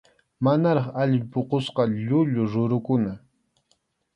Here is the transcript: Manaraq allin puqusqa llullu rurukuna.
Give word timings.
Manaraq 0.43 0.87
allin 1.01 1.23
puqusqa 1.31 1.83
llullu 2.03 2.43
rurukuna. 2.51 3.13